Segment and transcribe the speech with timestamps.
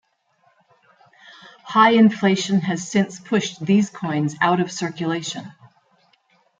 [1.63, 5.51] High inflation has since pushed these coins out of circulation.